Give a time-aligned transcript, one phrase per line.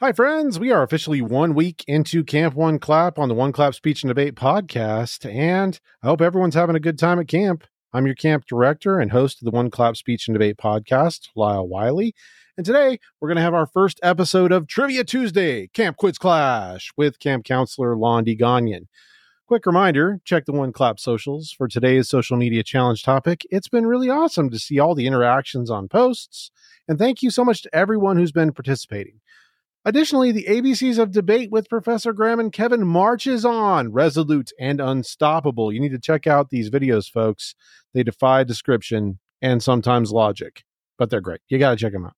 [0.00, 0.60] Hi, friends.
[0.60, 4.08] We are officially one week into Camp One Clap on the One Clap Speech and
[4.08, 7.64] Debate podcast, and I hope everyone's having a good time at camp.
[7.92, 11.66] I'm your camp director and host of the One Clap Speech and Debate podcast, Lyle
[11.66, 12.14] Wiley.
[12.56, 16.92] And today we're going to have our first episode of Trivia Tuesday Camp Quiz Clash
[16.96, 18.86] with camp counselor Londe Gagnon.
[19.48, 23.42] Quick reminder check the One Clap socials for today's social media challenge topic.
[23.50, 26.52] It's been really awesome to see all the interactions on posts,
[26.86, 29.18] and thank you so much to everyone who's been participating.
[29.88, 35.72] Additionally, the ABCs of debate with Professor Graham and Kevin marches on, resolute and unstoppable.
[35.72, 37.54] You need to check out these videos, folks.
[37.94, 40.62] They defy description and sometimes logic,
[40.98, 41.40] but they're great.
[41.48, 42.12] You got to check them out.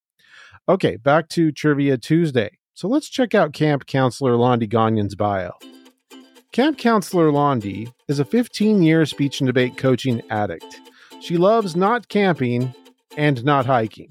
[0.69, 2.59] Okay, back to Trivia Tuesday.
[2.75, 5.53] So let's check out Camp Counselor Londe Gagnon's bio.
[6.51, 10.81] Camp Counselor Londe is a 15 year speech and debate coaching addict.
[11.21, 12.75] She loves not camping
[13.17, 14.11] and not hiking.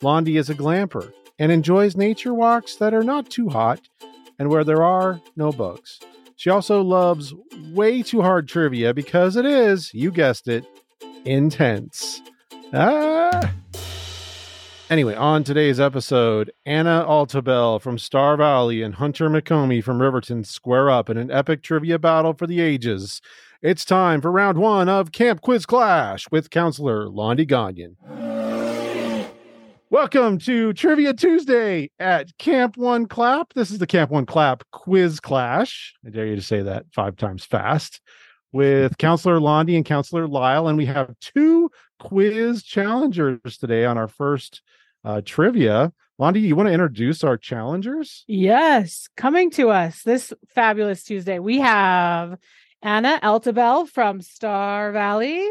[0.00, 3.80] Londe is a glamper and enjoys nature walks that are not too hot
[4.38, 5.98] and where there are no bugs.
[6.36, 7.34] She also loves
[7.72, 10.64] way too hard trivia because it is, you guessed it,
[11.24, 12.22] intense.
[12.72, 13.52] Ah.
[14.90, 20.90] Anyway, on today's episode, Anna Altabell from Star Valley and Hunter McComey from Riverton square
[20.90, 23.22] up in an epic trivia battle for the ages.
[23.62, 27.96] It's time for round one of Camp Quiz Clash with counselor Londe Gagnon.
[29.92, 33.54] Welcome to Trivia Tuesday at Camp One Clap.
[33.54, 35.94] This is the Camp One Clap Quiz Clash.
[36.06, 38.00] I dare you to say that five times fast
[38.52, 40.68] with Counselor Londe and Counselor Lyle.
[40.68, 44.62] And we have two quiz challengers today on our first
[45.04, 45.92] uh, trivia.
[46.20, 48.22] Londe, you want to introduce our challengers?
[48.28, 52.38] Yes, coming to us this fabulous Tuesday, we have
[52.80, 55.44] Anna Altabell from Star Valley.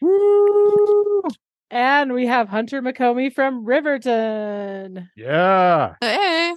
[0.00, 1.22] Woo!
[1.70, 5.10] And we have Hunter McComey from Riverton.
[5.16, 5.94] Yeah.
[6.00, 6.54] Hey.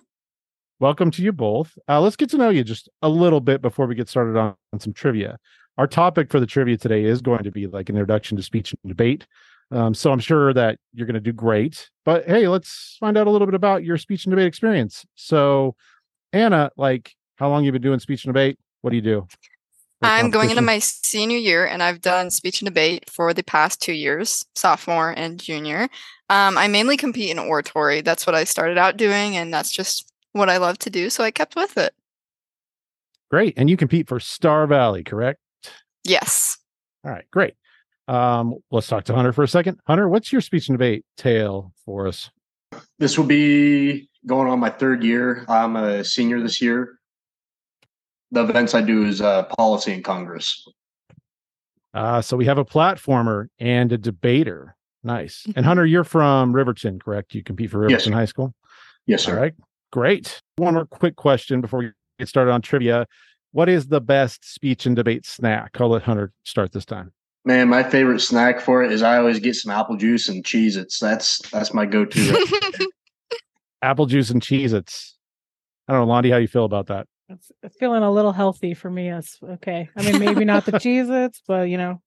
[0.79, 1.77] Welcome to you both.
[1.89, 4.55] Uh, let's get to know you just a little bit before we get started on,
[4.73, 5.39] on some trivia.
[5.77, 8.73] Our topic for the trivia today is going to be like an introduction to speech
[8.83, 9.25] and debate.
[9.71, 11.89] Um, so I'm sure that you're going to do great.
[12.05, 15.05] But hey, let's find out a little bit about your speech and debate experience.
[15.15, 15.75] So,
[16.31, 18.59] Anna, like, how long you been doing speech and debate?
[18.81, 19.27] What do you do?
[20.01, 23.81] I'm going into my senior year and I've done speech and debate for the past
[23.81, 25.89] two years, sophomore and junior.
[26.29, 28.01] Um, I mainly compete in oratory.
[28.01, 31.09] That's what I started out doing, and that's just what I love to do.
[31.09, 31.93] So I kept with it.
[33.31, 33.53] Great.
[33.57, 35.39] And you compete for Star Valley, correct?
[36.03, 36.57] Yes.
[37.03, 37.53] All right, great.
[38.07, 39.79] Um, let's talk to Hunter for a second.
[39.85, 42.29] Hunter, what's your speech and debate tale for us?
[42.99, 45.45] This will be going on my third year.
[45.47, 46.96] I'm a senior this year
[48.31, 50.67] the events I do is uh, policy in Congress.
[51.93, 54.75] Uh, so we have a platformer and a debater.
[55.03, 55.47] Nice.
[55.55, 57.33] And Hunter, you're from Riverton, correct?
[57.33, 58.53] You compete for Riverton yes, High School?
[59.05, 59.33] Yes, sir.
[59.33, 59.53] All right.
[59.91, 60.41] Great.
[60.57, 63.07] One more quick question before we get started on trivia.
[63.51, 65.79] What is the best speech and debate snack?
[65.79, 67.13] I'll let Hunter start this time.
[67.45, 70.75] Man, my favorite snack for it is I always get some apple juice and cheese.
[70.75, 70.99] Its.
[70.99, 72.45] That's that's my go-to.
[73.81, 74.73] apple juice and cheese.
[74.73, 75.17] Its.
[75.87, 77.07] I don't know, Londe, how do you feel about that?
[77.29, 79.09] It's, it's feeling a little healthy for me.
[79.09, 79.89] It's okay.
[79.97, 82.01] I mean, maybe not the Cheez Its, but you know.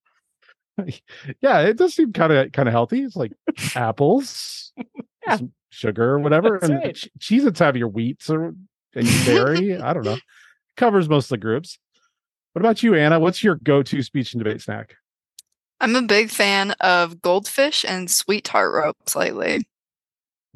[1.42, 3.03] Yeah, it does seem kind of kind of healthy.
[3.03, 3.32] It's like
[3.75, 4.72] apples,
[5.26, 5.38] yeah.
[5.69, 6.58] sugar or whatever.
[6.60, 7.08] That's and right.
[7.19, 8.54] Cheez Its have your wheats or
[8.94, 9.76] and your dairy.
[9.76, 10.19] I don't know.
[10.76, 11.78] Covers most of the groups.
[12.52, 13.20] What about you, Anna?
[13.20, 14.97] What's your go-to speech and debate snack?
[15.81, 19.66] I'm a big fan of goldfish and sweet tart ropes lately.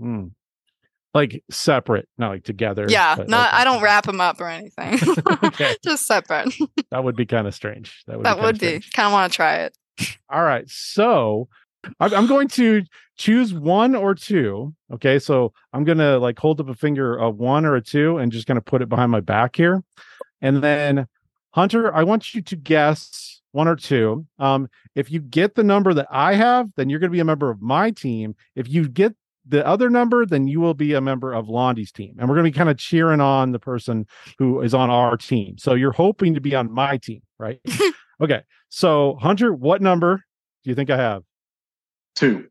[0.00, 0.32] Mm
[1.14, 2.86] like separate, not like together.
[2.88, 3.28] Yeah, not.
[3.28, 4.98] Like, I don't wrap them up or anything.
[5.84, 6.52] Just separate.
[6.90, 8.02] that would be kind of strange.
[8.06, 8.26] That would.
[8.26, 8.80] That be would be.
[8.92, 9.78] Kind of want to try it.
[10.28, 11.48] All right, so
[12.00, 12.84] I'm going to
[13.16, 14.74] choose one or two.
[14.92, 18.32] Okay, so I'm gonna like hold up a finger, a one or a two, and
[18.32, 19.84] just gonna put it behind my back here,
[20.42, 21.06] and then
[21.54, 24.26] Hunter, I want you to guess one or two.
[24.40, 27.24] Um, if you get the number that I have, then you're going to be a
[27.24, 28.34] member of my team.
[28.56, 29.14] If you get
[29.46, 32.16] the other number, then you will be a member of Londe's team.
[32.18, 34.06] And we're going to be kind of cheering on the person
[34.38, 35.58] who is on our team.
[35.58, 37.60] So you're hoping to be on my team, right?
[38.16, 38.24] Hmm.
[38.24, 38.42] okay.
[38.68, 40.22] So, Hunter, what number
[40.62, 41.24] do you think I have?
[42.14, 42.46] Two.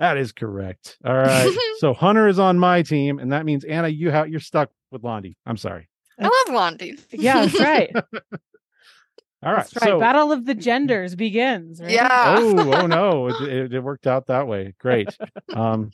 [0.00, 0.96] That is correct.
[1.04, 1.56] All right.
[1.78, 5.04] so Hunter is on my team, and that means Anna, you have you're stuck with
[5.04, 5.36] Londe.
[5.46, 5.88] I'm sorry.
[6.18, 6.98] I love Londe.
[7.12, 7.94] Yeah, that's right.
[9.42, 9.58] All right.
[9.58, 9.84] That's right.
[9.84, 11.80] So, Battle of the genders begins.
[11.80, 11.90] Right?
[11.90, 12.36] Yeah.
[12.38, 13.28] oh, oh no.
[13.40, 14.74] It, it, it, worked out that way.
[14.78, 15.16] Great.
[15.54, 15.92] Um,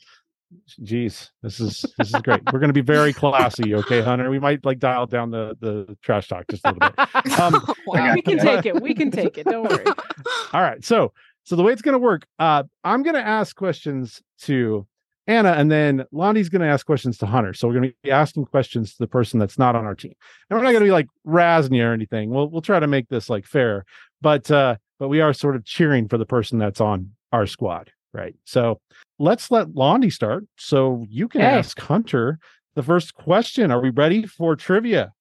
[0.83, 2.41] geez, this is this is great.
[2.51, 4.29] We're gonna be very classy, okay, Hunter.
[4.29, 7.39] We might like dial down the the trash talk just a little bit.
[7.39, 7.75] Um,
[8.15, 8.81] we can take it.
[8.81, 9.45] We can take it.
[9.45, 9.85] Don't worry.
[10.53, 10.83] All right.
[10.83, 14.87] So so the way it's gonna work, uh, I'm gonna ask questions to
[15.27, 17.53] Anna, and then Lonnie's going to ask questions to Hunter.
[17.53, 20.13] So we're going to be asking questions to the person that's not on our team.
[20.49, 22.29] And we're not going to be like razzing you or anything.
[22.29, 23.83] We'll we'll try to make this like fair,
[24.21, 27.91] but uh, but we are sort of cheering for the person that's on our squad,
[28.13, 28.35] right?
[28.45, 28.79] So
[29.19, 30.45] let's let Lonnie start.
[30.57, 31.49] So you can Okay.
[31.49, 32.39] ask Hunter
[32.75, 33.69] the first question.
[33.69, 35.11] Are we ready for trivia?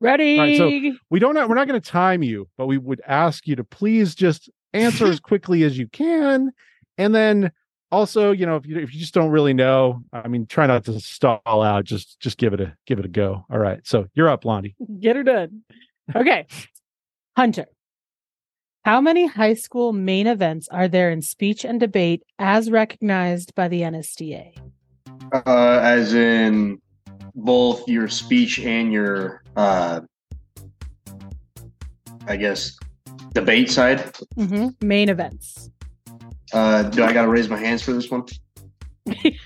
[0.00, 0.38] Ready?
[0.38, 0.70] right, so-
[1.10, 1.34] We don't.
[1.48, 5.06] We're not going to time you, but we would ask you to please just answer
[5.06, 6.50] as quickly as you can,
[6.98, 7.52] and then
[7.92, 10.84] also, you know, if you if you just don't really know, I mean, try not
[10.84, 11.84] to stall out.
[11.84, 13.44] Just just give it a give it a go.
[13.50, 13.80] All right.
[13.84, 14.76] So you're up, Lonnie.
[15.00, 15.62] Get her done.
[16.14, 16.46] Okay.
[17.36, 17.66] Hunter.
[18.84, 23.68] How many high school main events are there in speech and debate as recognized by
[23.68, 24.56] the NSDA?
[25.32, 26.80] Uh, as in
[27.34, 30.00] both your speech and your, uh,
[32.26, 32.78] I guess,
[33.34, 33.98] debate side.
[34.36, 34.82] Mhm.
[34.82, 35.70] Main events.
[36.52, 38.24] Uh, do I got to raise my hands for this one?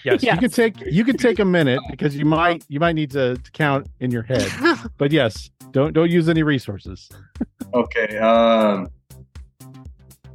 [0.04, 0.40] Yes, you Yes.
[0.40, 3.50] can take you can take a minute because you might you might need to, to
[3.52, 4.46] count in your head.
[4.98, 7.08] But yes, don't don't use any resources.
[7.72, 8.18] Okay.
[8.18, 8.88] Um,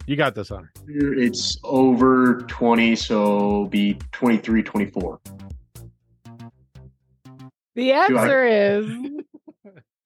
[0.08, 0.72] You got this, Hunter.
[0.88, 5.20] it's over 20, so be 23, 24.
[7.76, 8.86] The I- answer is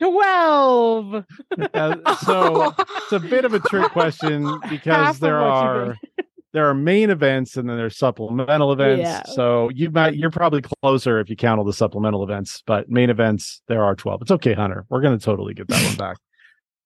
[0.02, 1.26] 12.
[1.74, 5.98] Uh, so it's a bit of a trick question because of there what you are
[6.54, 9.02] there are main events and then there's supplemental events.
[9.02, 9.24] Yeah.
[9.34, 13.10] So you might you're probably closer if you count all the supplemental events, but main
[13.10, 14.22] events there are 12.
[14.22, 14.86] It's okay, Hunter.
[14.90, 16.18] We're going to totally get that one back.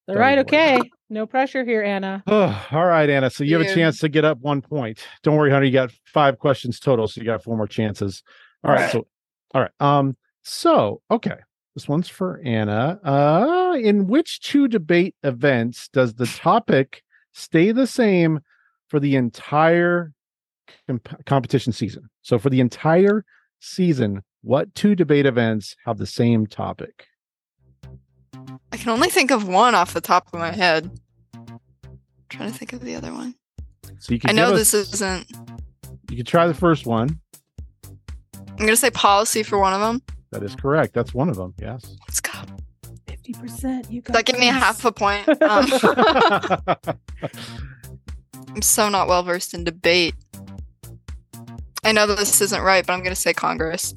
[0.10, 0.42] All Don't right, worry.
[0.44, 0.82] okay.
[1.10, 2.24] No pressure here, Anna.
[2.28, 3.30] Oh, all right, Anna.
[3.30, 5.06] So you have a chance to get up one point.
[5.22, 5.66] Don't worry, Hunter.
[5.66, 8.24] You got five questions total, so you got four more chances.
[8.64, 8.84] All right.
[8.84, 8.92] Right.
[8.94, 9.08] So,
[9.54, 9.72] all right.
[9.82, 10.16] Um.
[10.44, 11.36] So, okay.
[11.76, 13.02] This one's for Anna.
[13.04, 17.04] Uh, in which two debate events does the topic
[17.34, 18.40] stay the same
[18.88, 20.14] for the entire
[20.88, 22.10] comp- competition season?
[22.22, 23.26] So, for the entire
[23.60, 27.06] season, what two debate events have the same topic?
[28.72, 31.00] I can only think of one off the top of my head.
[32.30, 33.36] trying to think of the other one.
[34.00, 34.30] So you can.
[34.30, 35.32] I know give this isn't.
[36.10, 37.20] You can try the first one.
[38.60, 40.02] I'm gonna say policy for one of them.
[40.32, 40.94] That is correct.
[40.94, 41.54] That's one of them.
[41.60, 41.96] Yes.
[42.08, 42.32] Let's go.
[43.08, 43.92] 50%.
[43.92, 45.28] You got That give me a half a point.
[45.42, 45.68] Um,
[48.58, 50.16] I'm so not well versed in debate.
[51.84, 53.94] I know that this isn't right, but I'm gonna say Congress.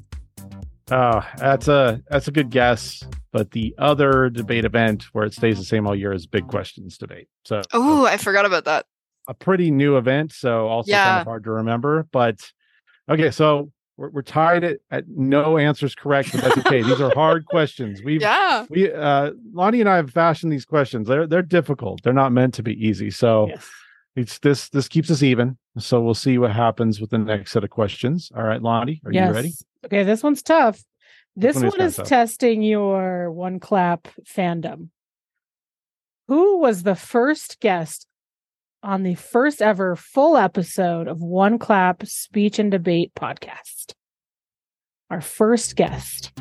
[0.91, 3.03] Oh, that's a that's a good guess.
[3.31, 6.99] But the other debate event where it stays the same all year is big questions
[6.99, 7.27] debate.
[7.43, 8.85] So Oh, I forgot about that.
[9.27, 10.31] a pretty new event.
[10.31, 12.07] So also kind of hard to remember.
[12.11, 12.37] But
[13.09, 16.83] okay, so we're, we're tied at, at no answers correct, but that's okay.
[16.83, 18.03] These are hard questions.
[18.03, 18.67] We've Yeah.
[18.69, 21.07] we uh Lonnie and I have fashioned these questions.
[21.07, 22.03] They're they're difficult.
[22.03, 23.09] They're not meant to be easy.
[23.09, 23.67] So Yes.
[24.15, 25.57] It's this this keeps us even.
[25.77, 28.31] So we'll see what happens with the next set of questions.
[28.35, 29.53] All right, Lonnie, are you ready?
[29.85, 30.83] Okay, this one's tough.
[31.35, 34.89] This one is one kinda is testing your one clap fandom.
[36.27, 38.05] Who was the first guest
[38.83, 43.93] on the first ever full episode of One Clap Speech and Debate podcast?
[45.09, 46.31] Our first guest.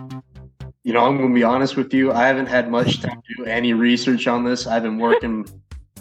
[0.83, 2.13] You know, I'm going to be honest with you.
[2.13, 4.67] I haven't had much time to do any research on this.
[4.67, 5.45] I've been working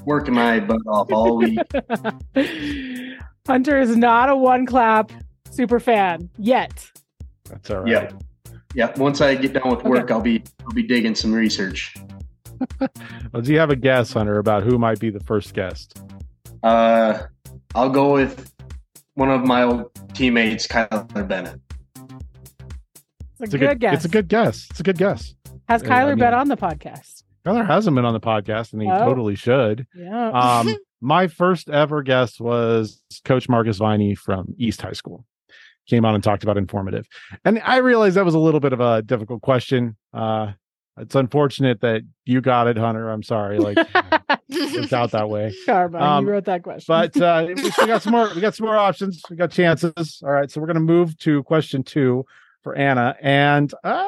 [0.06, 1.60] working my butt off all week.
[3.48, 5.12] Hunter is not a one clap
[5.52, 6.90] super fan yet.
[7.50, 7.92] That's all right.
[7.92, 8.12] Yeah.
[8.76, 9.00] Yeah.
[9.00, 9.90] Once I get done with Okay.
[9.90, 11.96] work, I'll be I'll be digging some research.
[13.32, 16.02] Well, do you have a guess, Hunter, about who might be the first guest?
[16.64, 17.20] Uh,
[17.76, 18.52] I'll go with
[19.14, 21.62] one of my old teammates, Kyler Bennett.
[23.40, 23.94] It's a, good, guess.
[23.94, 24.68] It's a good guess.
[24.72, 25.36] It's a good guess.
[25.70, 27.19] Has Yeah, I Kyler been on the podcast?
[27.54, 29.06] Kyler hasn't been on the podcast, and he Oh.
[29.06, 29.86] totally should.
[29.96, 30.30] Yeah.
[30.32, 35.26] Um, my first ever guest was Coach Marcus Viney from East High School.
[35.88, 37.08] Came on and talked about informative,
[37.44, 39.98] and I realized that was a little bit of a difficult question.
[40.14, 40.52] Uh,
[40.98, 43.10] it's unfortunate that you got it, Hunter.
[43.10, 43.78] I'm sorry, like
[44.50, 45.52] it's out that way.
[45.66, 46.86] Karma, Um, you wrote that question.
[46.88, 47.56] But uh, we
[47.88, 48.30] got some more.
[48.36, 49.24] We got some more options.
[49.32, 50.22] We got chances.
[50.24, 52.24] All right, so we're gonna move to question two
[52.62, 54.06] for Anna, and uh,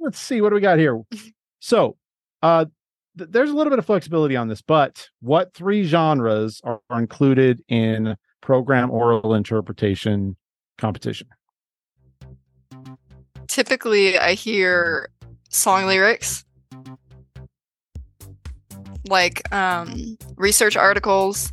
[0.00, 0.98] let's see what do we got here.
[1.60, 1.96] So,
[2.44, 2.66] uh,
[3.16, 7.00] th- there's a little bit of flexibility on this, but what three genres are, are
[7.00, 10.36] included in program oral interpretation
[10.76, 11.26] competition?
[13.48, 15.08] Typically, I hear
[15.48, 16.44] song lyrics,
[19.08, 21.50] like um, research articles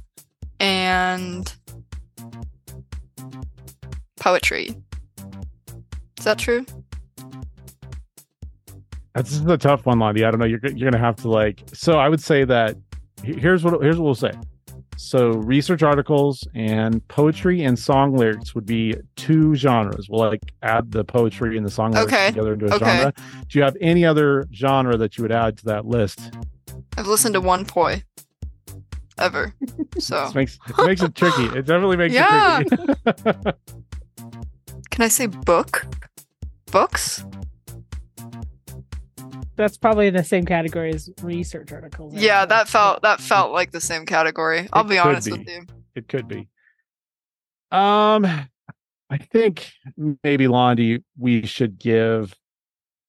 [0.59, 1.55] and
[4.19, 4.75] poetry.
[6.17, 6.65] Is that true?
[9.13, 10.23] That's this is a tough one, Lonnie.
[10.23, 10.45] I don't know.
[10.45, 11.61] You're you're gonna have to like.
[11.73, 12.77] So I would say that
[13.23, 14.31] here's what here's what we'll say.
[14.97, 20.07] So research articles and poetry and song lyrics would be two genres.
[20.09, 22.27] We'll like add the poetry and the song lyrics Okay.
[22.27, 22.85] together into a Okay.
[22.85, 23.13] genre.
[23.49, 26.31] Do you have any other genre that you would add to that list?
[26.97, 28.03] I've listened to one poi
[29.17, 29.53] ever.
[29.97, 31.45] So This makes it makes it tricky.
[31.45, 32.59] It definitely makes Yeah.
[32.59, 33.51] it tricky.
[34.91, 35.87] can I say book?
[36.71, 37.25] Books?
[39.61, 42.15] That's probably in the same category as research articles.
[42.15, 42.49] Yeah, think.
[42.49, 44.67] that felt that felt like the same category.
[44.73, 45.33] I'll It be honest be.
[45.33, 45.65] with you.
[45.93, 46.47] it could be.
[47.71, 49.71] Um, I think
[50.23, 52.33] maybe Londe, we should give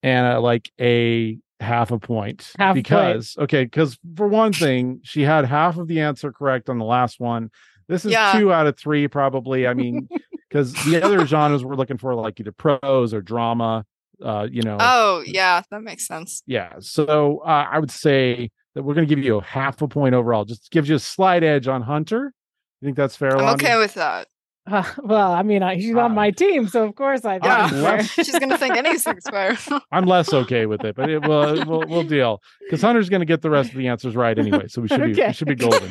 [0.03, 2.85] Anna like a half a point Half a point.
[2.85, 6.85] because okay, because for one thing, she had half of the answer correct on the
[6.85, 7.51] last one.
[7.89, 8.39] This is Yeah.
[8.39, 9.67] two out of three, probably.
[9.67, 10.09] I mean,
[10.49, 13.85] because the other genres we're looking for like either prose or drama.
[14.23, 16.43] Uh, you know, Oh yeah, that makes sense.
[16.47, 16.75] yeah.
[16.81, 20.14] So uh, I would say that we're going to give you a half a point
[20.14, 20.45] overall.
[20.45, 22.33] Just gives you a slight edge on Hunter.
[22.81, 23.37] You think that's fair?
[23.37, 23.62] I'm Londe?
[23.62, 24.29] okay with that.
[24.71, 27.41] Uh, well, I mean, I, she's on Uh, my team, so of course I.
[27.43, 29.59] Yeah, less, she's going to think anything's fair.
[29.91, 33.26] I'm less okay with it, but it will we'll, we'll deal because Hunter's going to
[33.26, 34.69] get the rest of the answers right anyway.
[34.69, 35.26] So we should be Okay.
[35.29, 35.91] we should be golden.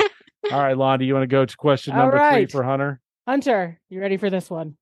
[0.51, 2.99] All right, Londe, you want to go to question All number three for Hunter?
[3.27, 4.75] Hunter, you ready for this one?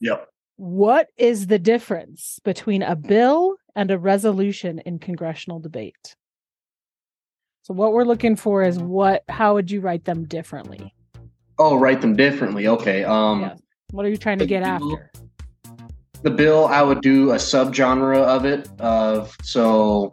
[0.00, 0.26] Yep.
[0.58, 6.16] What is the difference between a bill and a resolution in congressional debate?
[7.62, 10.92] So what we're looking for is what how would you write them differently?
[11.60, 12.66] Oh, write them differently.
[12.66, 13.04] Okay.
[13.04, 13.54] Um, Yeah.
[13.92, 15.12] What are you trying to get bill- after?
[16.22, 18.68] the bill I would do a subgenre of it.
[18.80, 20.12] Of so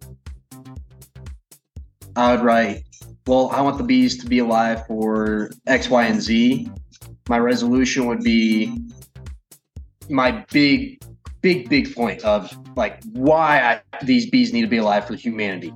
[2.16, 2.84] I would write.
[3.26, 6.70] Well, I want the bees to be alive for X, Y, and Z.
[7.28, 8.78] My resolution would be
[10.10, 11.02] my big,
[11.42, 15.74] big, big point of like why I, these bees need to be alive for humanity.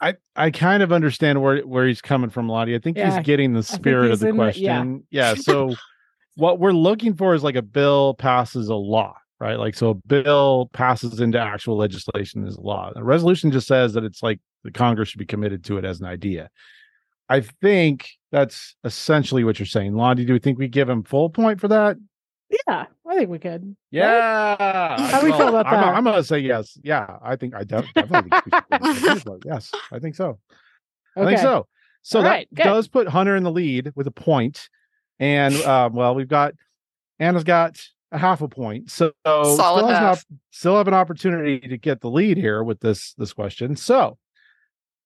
[0.00, 2.74] I I kind of understand where where he's coming from, Londe.
[2.74, 4.76] I think Yeah, he's getting the spirit of the in the- yeah.
[4.78, 5.06] question.
[5.10, 5.34] yeah.
[5.38, 5.74] So
[6.36, 9.54] what we're looking for is like a bill passes a law, right?
[9.58, 12.90] Like so a bill passes into actual legislation is a law.
[12.96, 16.00] A resolution just says that it's like the Congress should be committed to it as
[16.00, 16.50] an idea.
[17.28, 19.94] I think that's essentially what you're saying.
[19.94, 21.96] Londe, do we think we give him full point for that?
[22.66, 23.76] Yeah, I think we could.
[23.90, 24.96] Yeah.
[25.10, 25.94] How do we feel about I'm, that?
[25.94, 26.78] I'm gonna say yes.
[26.82, 29.42] Yeah, I think I def- definitely think we should give him full point.
[29.46, 30.38] Yes, I think so.
[31.16, 31.66] I think so.
[32.02, 34.68] So All that right, does put Hunter in the lead with a point,
[35.18, 36.54] and uh, well, we've got
[37.18, 37.80] Anna's got
[38.12, 40.18] a half a point, so Solid still, has half.
[40.18, 43.74] op- still have an opportunity to get the lead here with this this question.
[43.76, 44.18] So,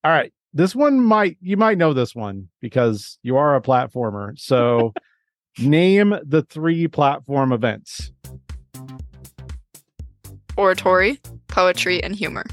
[0.03, 4.39] all right, this one might you might know this one because you are a platformer.
[4.39, 4.93] So,
[5.61, 8.13] name the three platform events.
[10.57, 12.45] Oratory, poetry, and humor.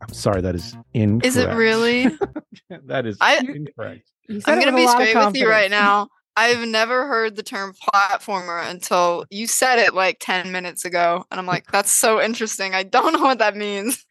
[0.00, 1.26] I'm sorry, that is incorrect.
[1.26, 2.08] Is it really?
[2.86, 4.10] that is I, incorrect.
[4.46, 6.08] I'm gonna be straight with you right now.
[6.36, 11.26] I've never heard the term platformer until you said it like 10 minutes ago.
[11.30, 12.74] And I'm like, that's so interesting.
[12.74, 14.06] I don't know what that means.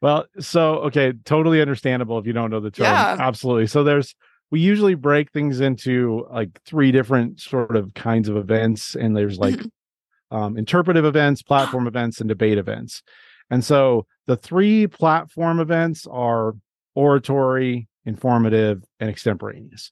[0.00, 2.84] Well, so okay, totally understandable if you don't know the term.
[2.84, 3.16] Yeah.
[3.18, 3.66] Absolutely.
[3.66, 4.14] So there's
[4.52, 9.38] we usually break things into like three different sort of kinds of events, and there's
[9.38, 9.58] like
[10.30, 13.02] um, interpretive events, platform events, and debate events.
[13.50, 16.54] And so the three platform events are
[16.94, 19.90] oratory, informative, and extemporaneous.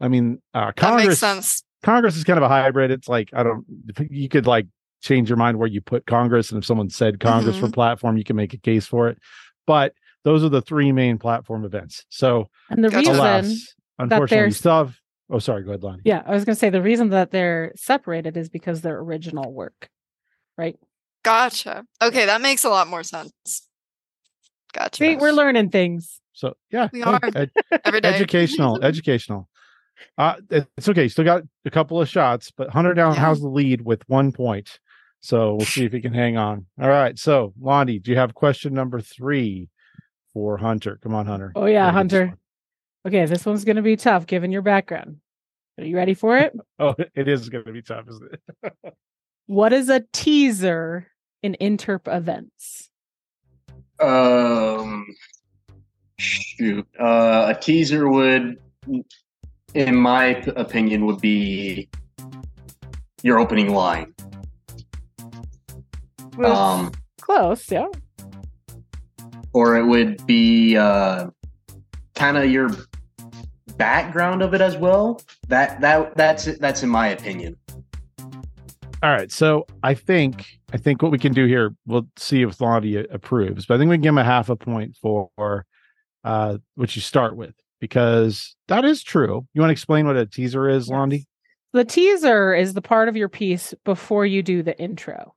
[0.00, 1.62] I mean, uh, That Congress makes sense.
[1.84, 2.90] Congress is kind of a hybrid.
[2.90, 3.64] It's like I don't.
[4.10, 4.66] You could like
[5.00, 8.24] change your mind where you put Congress, and if someone said Congress for platform, you
[8.24, 9.18] can make a case for it.
[9.64, 9.94] But
[10.24, 12.04] those are the three main platform events.
[12.08, 14.96] So, And the reason, alas, unfortunately, you still have.
[15.30, 15.62] Oh, sorry.
[15.62, 16.02] Go ahead, Lonnie.
[16.04, 19.52] yeah, I was going to say the reason that they're separated is because they're original
[19.52, 19.88] work,
[20.58, 20.78] right?
[21.24, 21.84] Gotcha.
[22.02, 23.32] Okay, that makes a lot more sense.
[24.74, 24.98] Gotcha.
[25.04, 26.20] See, we're learning things.
[26.32, 27.20] So, yeah, We are.
[27.34, 27.50] ed-
[27.84, 28.08] Every day.
[28.14, 29.48] educational, educational.
[30.18, 31.08] Uh, it's okay.
[31.08, 33.20] Still got a couple of shots, but Hunter down Yeah.
[33.20, 34.78] has the lead with one point.
[35.20, 36.66] So we'll see if he can hang on.
[36.80, 37.16] All right.
[37.18, 39.68] So, Lonnie, do you have question number three
[40.32, 40.98] for Hunter?
[41.02, 41.52] Come on, Hunter.
[41.54, 42.38] Oh, yeah, Gotta get this Hunter.
[43.06, 45.16] Okay, this one's going to be tough given your background.
[45.78, 46.52] Are you ready for it?
[46.78, 48.72] Oh, it is going to be tough, isn't it?
[49.46, 51.06] what is a teaser
[51.42, 52.90] in interp events?
[54.00, 55.06] Um,
[56.18, 58.58] shoot, uh, a teaser would,
[59.74, 60.24] in my
[60.56, 61.88] opinion, would be
[63.22, 64.12] your opening line.
[66.36, 67.86] Well, Um, close, yeah.
[69.52, 71.28] or it would be uh,
[72.22, 72.70] kind of your
[73.76, 75.20] background of it as well.
[75.48, 77.56] That that that's that's in my opinion.
[79.02, 79.32] All right.
[79.32, 83.66] So I think I think what we can do here, we'll see if Lonnie approves,
[83.66, 85.66] but I think we can give him a half a point for
[86.22, 89.44] uh what you start with because that is true.
[89.52, 91.26] You want to explain what a teaser is, Londe?
[91.72, 95.34] The teaser is the part of your piece before you do the intro.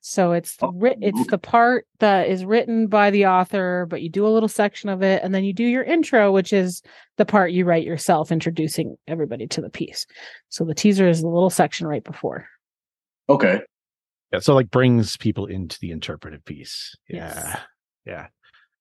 [0.00, 4.00] So it's the Oh, writ- it's the part that is written by the author, but
[4.00, 6.82] you do a little section of it, and then you do your intro, which is
[7.16, 10.06] the part you write yourself, introducing everybody to the piece.
[10.48, 12.48] So the teaser is the little section right before.
[13.28, 13.60] Okay.
[14.32, 16.94] Yeah, so like brings people into the interpretive piece.
[17.08, 17.58] Yes.
[18.06, 18.26] Yeah.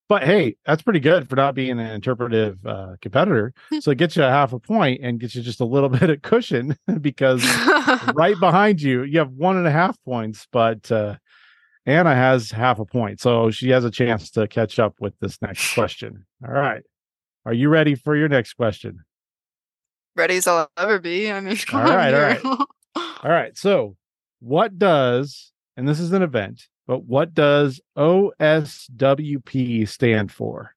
[0.09, 3.53] But hey, that's pretty good for not being an interpretive uh, competitor.
[3.81, 6.09] So it gets you a half a point and gets you just a little bit
[6.09, 7.43] of cushion because
[8.13, 11.15] right behind you, you have one and a half points, but uh,
[11.85, 13.19] Anna has half a point.
[13.19, 16.25] So she has a chance to catch up with this next question.
[16.45, 16.83] All right.
[17.45, 18.99] Are you ready for your next question?
[20.15, 21.31] Ready as I'll ever be.
[21.31, 22.65] I mean, All right, all here.
[23.23, 23.57] All right.
[23.57, 23.95] So,
[24.39, 30.74] what does, and this is an event, but what does OSWP stand for?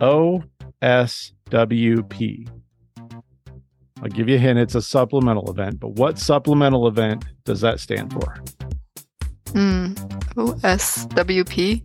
[0.00, 0.42] OSWP.
[4.02, 4.58] I'll give you a hint.
[4.58, 8.42] It's a supplemental event, but what supplemental event does that stand for?
[9.52, 9.92] Hmm.
[10.36, 11.82] OSWP.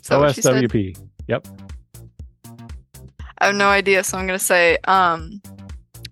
[0.00, 0.62] Is that what you said?
[0.62, 0.96] OSWP.
[1.26, 1.48] Yep.
[3.40, 5.40] I have no idea, so I'm gonna say um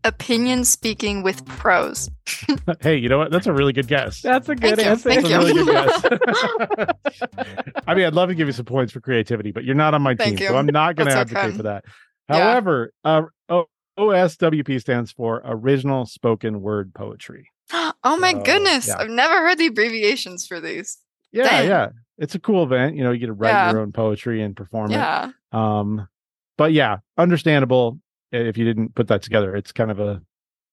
[0.07, 2.11] opinion speaking with pros.
[2.81, 3.31] hey, you know what?
[3.31, 4.21] That's a really good guess.
[4.23, 5.11] That's a good you, answer.
[5.11, 5.55] thank That's a you.
[5.55, 7.83] really good guess.
[7.87, 10.03] I mean, I'd love to give you some points for creativity, but you're not on
[10.03, 10.57] my Thank team, so.
[10.57, 11.57] I'm not going to advocate okay.
[11.57, 11.85] for that.
[12.31, 12.37] Yeah.
[12.39, 13.67] However, uh, o-
[13.99, 17.51] OSWP stands for Original Spoken Word Poetry.
[17.73, 18.89] oh my So, goodness.
[18.89, 18.97] yeah.
[18.99, 20.99] I've never heard the abbreviations for these.
[21.33, 21.69] Yeah, Dang.
[21.69, 22.97] yeah, it's a cool event.
[22.97, 23.71] You know, you get to write Yeah.
[23.73, 25.29] your own poetry and perform Yeah.
[25.29, 25.57] it.
[25.57, 26.09] Um,
[26.57, 27.99] but yeah, understandable
[28.33, 29.55] if you didn't put that together.
[29.57, 30.21] It's kind of a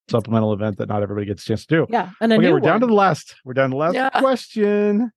[0.10, 1.88] supplemental event that not everybody gets a chance to do.
[1.90, 3.36] Yeah, and okay, we're down to the last.
[3.46, 4.10] We're down to the last Yeah.
[4.10, 5.12] question.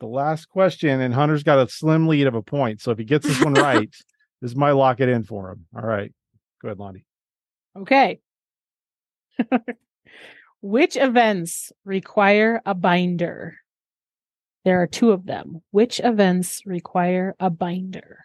[0.00, 2.82] The last question, and Hunter's got a slim lead of a point.
[2.82, 3.94] So if he gets this one right,
[4.42, 5.66] this might lock it in for him.
[5.74, 6.12] All right,
[6.60, 7.06] go ahead, Lonnie.
[7.78, 8.20] Okay.
[10.60, 13.56] Which events require a binder?
[14.64, 15.62] There are two of them.
[15.70, 18.24] Which events require a binder?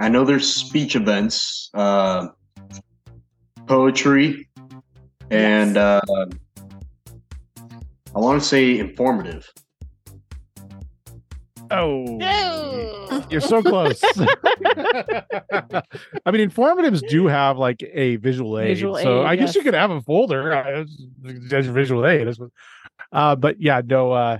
[0.00, 2.28] I know there's speech events, uh,
[3.66, 4.48] poetry,
[5.30, 9.52] and uh, I want to say informative.
[11.70, 14.02] Oh, you're so close.
[14.02, 14.06] I
[16.32, 19.74] mean, informatives do have like a visual aid, Visual so aid, I guess you could
[19.74, 20.96] have a folder uh, as
[21.52, 22.26] as your visual aid.
[23.12, 24.12] Uh, but yeah, no.
[24.12, 24.38] Uh,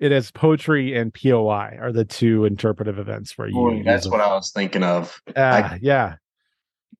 [0.00, 3.54] it is poetry and POI are the two interpretive events where you.
[3.54, 5.20] Boy, that's what I was thinking of.
[5.36, 6.16] Ah, yeah.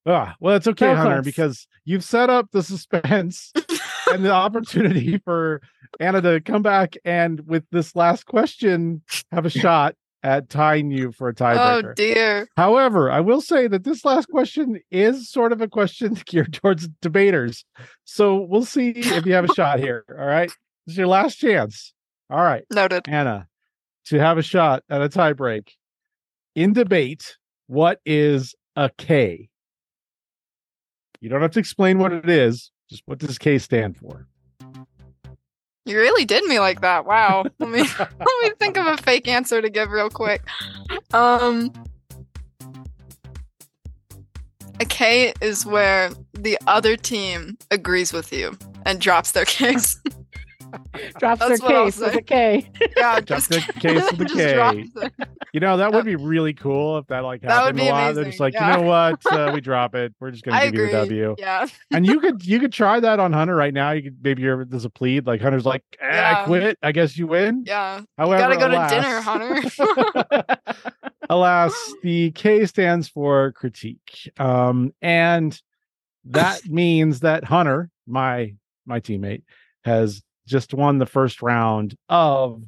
[0.07, 1.25] Ah, well, it's okay, So Hunter, close.
[1.25, 3.53] because you've set up the suspense
[4.13, 5.63] and the opportunity for
[5.99, 9.03] Anna to come back and with this last question
[9.33, 11.85] have a shot at tying you for a tiebreaker.
[11.85, 12.49] Oh dear.
[12.57, 16.89] However, I will say that this last question is sort of a question geared towards
[17.01, 17.65] debaters.
[18.05, 20.05] So we'll see if you have a shot here.
[20.11, 20.49] All right.
[20.87, 21.93] This is your last chance.
[22.35, 22.65] All right.
[22.73, 23.05] Noted.
[23.07, 23.47] Anna,
[24.07, 25.69] to have a shot at a tiebreak
[26.57, 27.37] in debate,
[27.69, 29.49] what is a K?
[31.21, 32.73] You don't have to explain what it is.
[32.91, 34.27] Just what does K stand for?
[35.85, 37.07] You really did me like that.
[37.07, 37.45] Wow.
[37.61, 40.43] Let me let me think of a fake answer to give real quick.
[41.13, 41.73] Um
[44.81, 50.01] a K is where the other team agrees with you and drops their case.
[51.19, 52.71] Drops their That's what case with a K.
[52.97, 54.89] yeah, Drop just the case with a just K.
[55.53, 57.91] You know, that would be really cool if that like That would happened a be
[57.91, 58.15] lot.
[58.15, 58.77] They're just like, yeah.
[58.77, 59.21] you know what?
[59.31, 60.15] Uh, we drop it.
[60.21, 60.93] We're just gonna I give you the.
[60.93, 61.37] W.
[61.39, 61.67] Yeah.
[61.93, 63.93] And you could you could try that on Hunter right now.
[63.93, 66.79] You could maybe you're there's a plead like Hunter's like, eh, I quit.
[66.83, 67.65] I guess you win.
[67.67, 68.03] Yeah.
[68.19, 70.55] However, gotta go to dinner, Hunter.
[71.29, 74.33] alas, the K stands for critique.
[74.39, 75.61] Um, and
[76.27, 78.55] that means that Hunter, my
[78.87, 79.43] my teammate,
[79.85, 82.63] has just won the first round of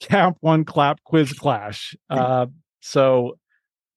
[0.00, 1.94] Camp One Clap Quiz Clash.
[2.10, 2.46] Uh,
[2.80, 3.38] so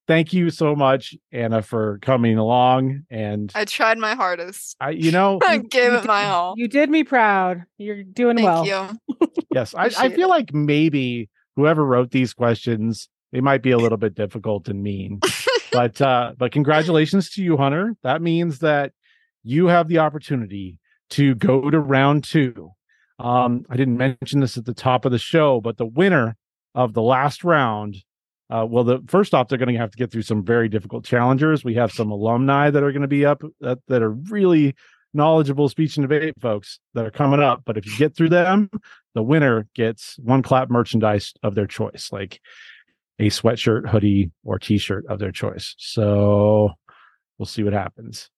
[0.07, 3.03] thank you so much, Anna, for coming along.
[3.09, 4.75] And I tried my hardest.
[4.79, 6.53] I, you know, I gave it my all.
[6.57, 7.63] You did me proud.
[7.77, 8.65] You're doing Thank well.
[8.65, 9.27] you.
[9.51, 10.29] Yes, I, I feel it.
[10.29, 15.19] like maybe whoever wrote these questions, they might be a little bit difficult and mean.
[15.71, 17.95] but uh, but congratulations to you, Hunter.
[18.03, 18.91] That means that
[19.43, 20.79] you have the opportunity
[21.11, 22.71] to go to round two.
[23.19, 26.35] Um, I didn't mention this at the top of the show, but the winner
[26.73, 27.97] of the last round.
[28.49, 31.05] Uh, well, the first off, they're going to have to get through some very difficult
[31.05, 31.63] challengers.
[31.63, 34.75] We have some alumni that are going to be up that, that are really
[35.13, 37.63] knowledgeable speech and debate folks that are coming up.
[37.65, 38.69] But if you get through them,
[39.13, 42.09] the winner gets one clap merchandise of their choice.
[42.11, 42.41] Like
[43.17, 45.73] a sweatshirt, hoodie, or t-shirt of their choice.
[45.77, 46.71] So
[47.37, 48.29] we'll see what happens.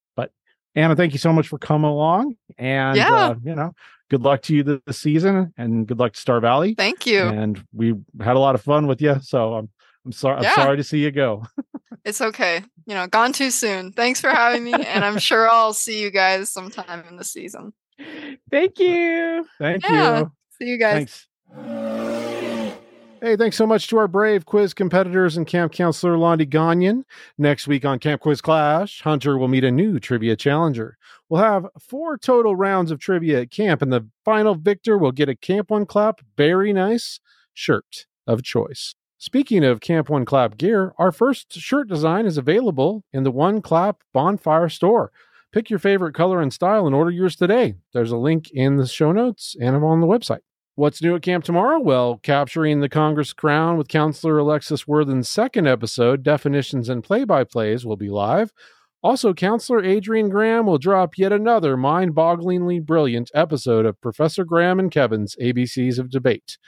[0.74, 2.36] Anna, thank you so much for coming along.
[2.58, 3.10] And Yeah.
[3.30, 3.74] uh, you know,
[4.10, 6.74] good luck to you th- this season and good luck to Star Valley.
[6.74, 7.20] Thank you.
[7.22, 9.16] And we had a lot of fun with you.
[9.22, 9.68] So I'm
[10.04, 10.50] I'm sorry Yeah.
[10.50, 11.44] I'm sorry to see you go.
[12.04, 12.62] It's okay.
[12.86, 13.92] You know, gone too soon.
[13.92, 14.72] Thanks for having me.
[14.72, 17.74] and I'm sure I'll see you guys sometime in the season.
[18.50, 19.44] Thank you.
[19.58, 20.20] Thank Yeah.
[20.20, 20.32] you.
[20.58, 21.26] See you guys.
[21.54, 21.87] Thanks.
[23.20, 27.04] Hey, thanks so much to our brave quiz competitors and camp counselor Londe Gagnon.
[27.36, 30.96] Next week on Camp Quiz Clash, Hunter will meet a new trivia challenger.
[31.28, 35.28] We'll have four total rounds of trivia at camp, and the final victor will get
[35.28, 37.18] a Camp One Clap Very Nice
[37.52, 38.94] shirt of choice.
[39.18, 43.60] Speaking of Camp One Clap gear, our first shirt design is available in the One
[43.60, 45.10] Clap Bonfire store.
[45.50, 47.74] Pick your favorite color and style and order yours today.
[47.92, 50.42] There's a link in the show notes and on the website.
[50.78, 51.80] What's new at camp tomorrow?
[51.80, 57.42] Well, capturing the Congress crown with Counselor Alexis Worthen's second episode, Definitions and Play by
[57.42, 58.52] Plays, will be live.
[59.02, 64.78] Also, Counselor Adrian Graham will drop yet another mind bogglingly brilliant episode of Professor Graham
[64.78, 66.58] and Kevin's ABCs of Debate.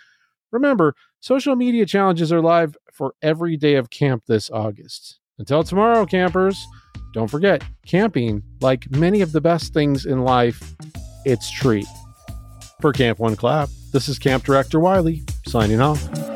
[0.50, 5.20] Remember, social media challenges are live for every day of camp this August.
[5.38, 6.60] Until tomorrow, campers,
[7.14, 10.74] don't forget, camping, like many of the best things in life,
[11.24, 11.86] it's treat.
[12.80, 16.29] For Camp One Clap, this is Camp Director Wiley signing off.